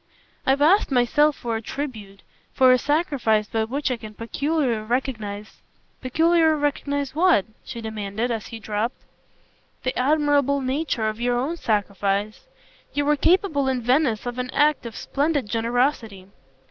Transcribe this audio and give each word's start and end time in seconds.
"I've 0.47 0.63
asked 0.63 0.89
myself 0.89 1.35
for 1.35 1.55
a 1.55 1.61
tribute, 1.61 2.23
for 2.53 2.71
a 2.71 2.79
sacrifice 2.79 3.47
by 3.47 3.65
which 3.65 3.91
I 3.91 3.97
can 3.97 4.15
peculiarly 4.15 4.83
recognise" 4.87 5.61
"Peculiarly 6.01 6.59
recognise 6.59 7.13
what?" 7.13 7.45
she 7.63 7.81
demanded 7.81 8.31
as 8.31 8.47
he 8.47 8.57
dropped. 8.57 9.03
"The 9.83 9.95
admirable 9.95 10.59
nature 10.59 11.07
of 11.07 11.21
your 11.21 11.37
own 11.37 11.55
sacrifice. 11.55 12.47
You 12.95 13.05
were 13.05 13.15
capable 13.15 13.67
in 13.67 13.83
Venice 13.83 14.25
of 14.25 14.39
an 14.39 14.49
act 14.55 14.87
of 14.87 14.95
splendid 14.95 15.47
generosity." 15.47 16.29